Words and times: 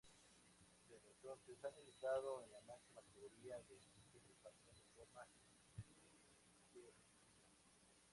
Desde 0.89 1.11
entonces 1.11 1.63
ha 1.63 1.69
militado 1.79 2.41
en 2.43 2.51
la 2.53 2.59
máxima 2.61 3.01
categoría 3.05 3.57
del 3.69 3.77
baloncesto 3.85 4.31
español 4.33 4.73
de 4.81 4.89
forma 5.13 5.27
ininterrumpida. 5.77 6.97